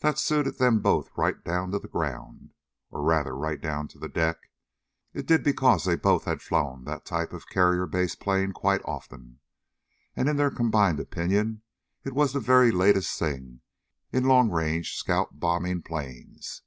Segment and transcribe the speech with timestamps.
[0.00, 2.52] That suited them both right down to the ground.
[2.90, 4.50] Or rather, right down to the deck.
[5.14, 9.40] It did because they both had flown that type of carrier based plane quite often.
[10.14, 11.62] And in their combined opinion
[12.04, 13.62] it was the very latest thing
[14.12, 16.60] in long range scout bombing planes.